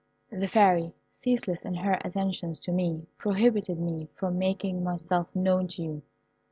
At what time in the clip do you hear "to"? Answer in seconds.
2.61-2.71, 5.67-5.81